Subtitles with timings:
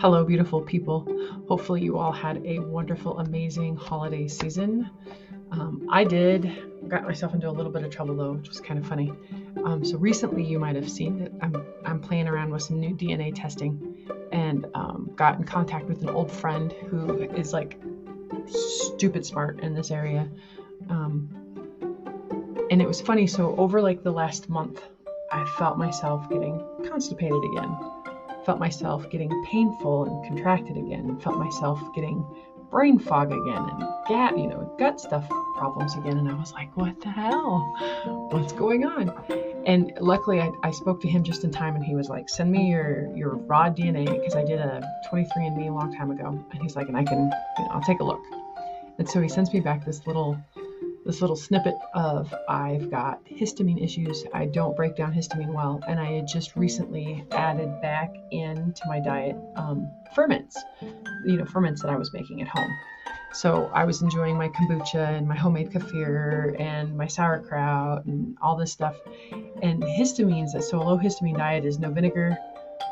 [0.00, 1.04] Hello, beautiful people.
[1.48, 4.88] Hopefully, you all had a wonderful, amazing holiday season.
[5.50, 6.88] Um, I did.
[6.88, 9.12] Got myself into a little bit of trouble though, which was kind of funny.
[9.64, 12.94] Um, so recently, you might have seen that I'm I'm playing around with some new
[12.94, 17.80] DNA testing, and um, got in contact with an old friend who is like
[18.46, 20.28] stupid smart in this area.
[20.88, 21.28] Um,
[22.70, 23.26] and it was funny.
[23.26, 24.80] So over like the last month,
[25.32, 27.76] I felt myself getting constipated again.
[28.48, 31.20] Felt myself getting painful and contracted again.
[31.20, 32.24] Felt myself getting
[32.70, 36.16] brain fog again and gut, you know, gut stuff problems again.
[36.16, 37.70] And I was like, what the hell?
[38.30, 39.10] What's going on?
[39.66, 42.50] And luckily, I, I spoke to him just in time, and he was like, send
[42.50, 44.80] me your your raw DNA because I did a
[45.12, 46.28] 23andMe a long time ago.
[46.50, 48.22] And he's like, and I can, you know, I'll take a look.
[48.96, 50.42] And so he sends me back this little
[51.08, 54.24] this little snippet of I've got histamine issues.
[54.34, 59.00] I don't break down histamine well, and I had just recently added back into my
[59.00, 60.62] diet um, ferments,
[61.24, 62.70] you know, ferments that I was making at home.
[63.32, 68.54] So I was enjoying my kombucha and my homemade kefir and my sauerkraut and all
[68.54, 68.94] this stuff.
[69.62, 72.36] And histamines, so a low histamine diet is no vinegar,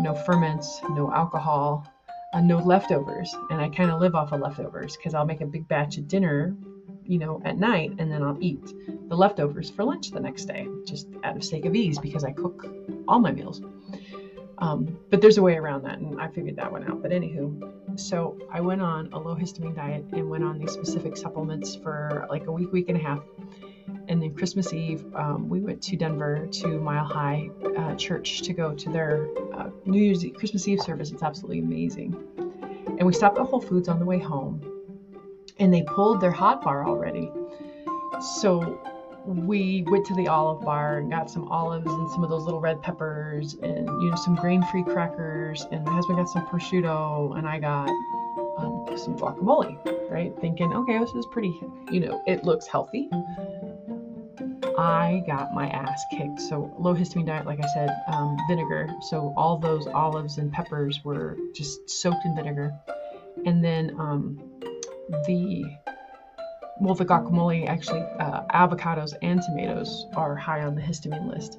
[0.00, 1.86] no ferments, no alcohol,
[2.32, 3.32] uh, no leftovers.
[3.50, 6.08] And I kind of live off of leftovers because I'll make a big batch of
[6.08, 6.56] dinner
[7.10, 8.72] you know, at night, and then I'll eat
[9.08, 12.30] the leftovers for lunch the next day, just out of sake of ease because I
[12.30, 12.64] cook
[13.08, 13.60] all my meals.
[14.58, 17.02] Um, but there's a way around that, and I figured that one out.
[17.02, 21.16] But anywho, so I went on a low histamine diet and went on these specific
[21.16, 23.20] supplements for like a week, week and a half.
[24.06, 28.52] And then Christmas Eve, um, we went to Denver to Mile High uh, Church to
[28.52, 31.10] go to their uh, New Year's Christmas Eve service.
[31.10, 32.14] It's absolutely amazing.
[32.86, 34.69] And we stopped at Whole Foods on the way home
[35.60, 37.30] and they pulled their hot bar already.
[38.38, 38.80] So
[39.24, 42.60] we went to the olive bar and got some olives and some of those little
[42.60, 47.46] red peppers and you know some grain-free crackers and my husband got some prosciutto and
[47.46, 47.88] I got
[48.58, 49.78] um, some guacamole,
[50.10, 50.32] right?
[50.40, 51.54] Thinking, okay, this is pretty,
[51.90, 53.08] you know, it looks healthy.
[54.78, 56.40] I got my ass kicked.
[56.40, 58.88] So low histamine diet, like I said, um, vinegar.
[59.10, 62.74] So all those olives and peppers were just soaked in vinegar,
[63.44, 64.49] and then um,
[65.26, 65.64] the
[66.80, 71.58] well, the guacamole actually, uh, avocados and tomatoes are high on the histamine list.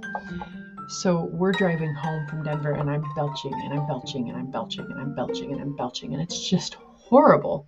[0.88, 4.92] So we're driving home from Denver, and I'm belching, and I'm belching, and I'm belching,
[4.92, 7.68] and I'm belching, and I'm belching, and it's just horrible.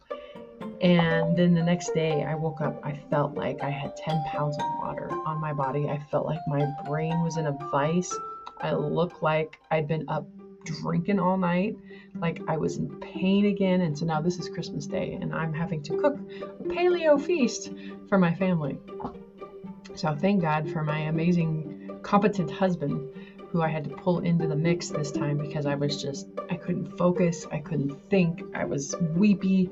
[0.82, 4.58] And then the next day, I woke up, I felt like I had 10 pounds
[4.58, 5.88] of water on my body.
[5.88, 8.14] I felt like my brain was in a vice.
[8.62, 10.26] I looked like I'd been up
[10.64, 11.78] drinking all night.
[12.16, 13.82] Like I was in pain again.
[13.82, 17.72] And so now this is Christmas Day and I'm having to cook a paleo feast
[18.10, 18.78] for my family.
[19.96, 23.10] So thank God for my amazing, competent husband
[23.54, 26.56] who I had to pull into the mix this time because I was just, I
[26.56, 27.46] couldn't focus.
[27.52, 28.42] I couldn't think.
[28.56, 29.70] I was weepy.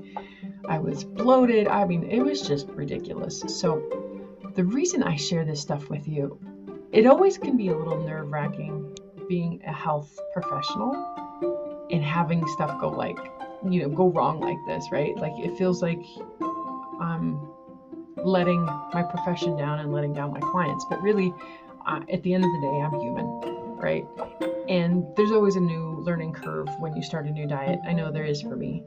[0.70, 1.68] I was bloated.
[1.68, 3.40] I mean, it was just ridiculous.
[3.48, 3.82] So
[4.54, 6.40] the reason I share this stuff with you,
[6.92, 8.96] it always can be a little nerve wracking
[9.32, 10.92] being a health professional
[11.90, 13.16] and having stuff go like,
[13.64, 15.16] you know, go wrong like this, right?
[15.16, 16.02] Like it feels like
[17.00, 17.40] I'm
[18.18, 20.86] letting my profession down and letting down my clients.
[20.90, 21.34] But really,
[21.88, 23.26] uh, at the end of the day, I'm human,
[23.78, 24.06] right?
[24.68, 27.80] And there's always a new learning curve when you start a new diet.
[27.88, 28.84] I know there is for me.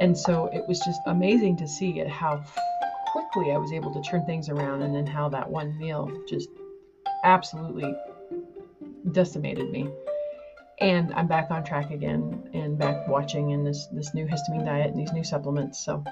[0.00, 2.42] And so it was just amazing to see at how
[3.12, 6.48] quickly I was able to turn things around and then how that one meal just
[7.22, 7.94] absolutely
[9.12, 9.88] decimated me.
[10.80, 14.86] And I'm back on track again and back watching in this this new histamine diet
[14.86, 15.84] and these new supplements.
[15.84, 16.02] So,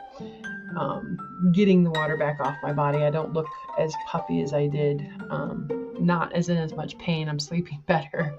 [0.76, 2.99] um, getting the water back off my body.
[2.99, 3.47] I don't look
[3.78, 5.09] as puffy as I did.
[5.31, 7.28] Um, not as in as much pain.
[7.28, 8.34] I'm sleeping better.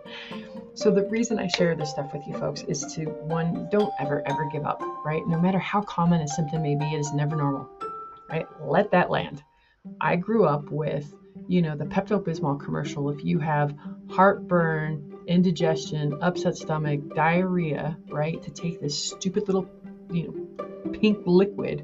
[0.75, 4.21] So the reason I share this stuff with you folks is to one, don't ever
[4.27, 4.81] ever give up.
[5.03, 5.25] Right?
[5.27, 7.67] No matter how common a symptom may be, it is never normal.
[8.29, 8.47] Right?
[8.61, 9.43] Let that land.
[9.99, 11.13] I grew up with
[11.49, 13.73] you know, the Pepto Bismol commercial, if you have
[14.11, 19.67] heartburn, indigestion, upset stomach, diarrhea, right, to take this stupid little,
[20.11, 21.83] you know, pink liquid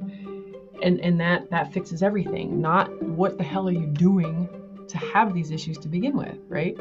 [0.83, 2.61] and, and that, that fixes everything.
[2.61, 4.47] Not what the hell are you doing
[4.87, 6.77] to have these issues to begin with, right?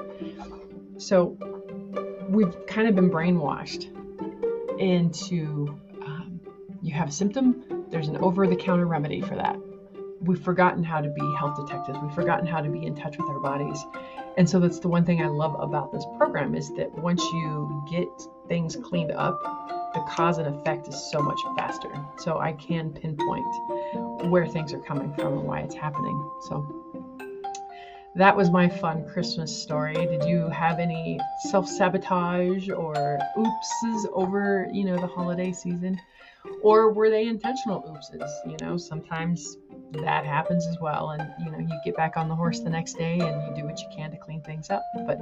[0.99, 1.39] So
[2.29, 3.89] we've kind of been brainwashed
[4.79, 6.39] into um,
[6.83, 9.57] you have a symptom, there's an over the counter remedy for that
[10.21, 11.99] we've forgotten how to be health detectives.
[12.03, 13.85] We've forgotten how to be in touch with our bodies.
[14.37, 17.85] And so that's the one thing I love about this program is that once you
[17.91, 18.09] get
[18.49, 19.41] things cleaned up,
[19.95, 21.91] the cause and effect is so much faster.
[22.17, 23.47] So I can pinpoint
[24.29, 26.31] where things are coming from and why it's happening.
[26.49, 26.85] So
[28.17, 29.95] that was my fun Christmas story.
[29.95, 31.19] Did you have any
[31.51, 36.01] self sabotage or oopses over, you know, the holiday season?
[36.63, 38.31] Or were they intentional oopses?
[38.47, 39.57] You know, sometimes
[39.93, 41.11] that happens as well.
[41.11, 43.67] And, you know, you get back on the horse the next day and you do
[43.67, 44.83] what you can to clean things up.
[45.07, 45.21] But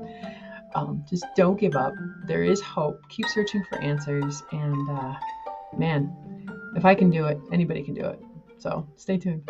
[0.74, 1.94] um, just don't give up.
[2.26, 3.00] There is hope.
[3.10, 4.42] Keep searching for answers.
[4.52, 5.14] And, uh,
[5.76, 6.14] man,
[6.76, 8.20] if I can do it, anybody can do it.
[8.58, 9.48] So stay tuned.